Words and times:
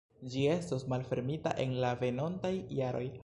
Ĝi 0.35 0.45
estos 0.53 0.85
malfermita 0.93 1.53
en 1.67 1.77
la 1.85 1.93
venontaj 2.05 2.55
jaroj. 2.81 3.07